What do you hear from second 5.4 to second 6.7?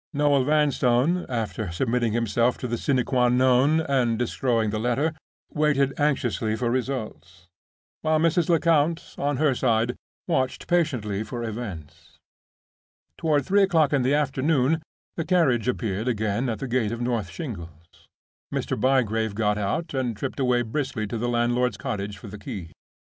waited anxiously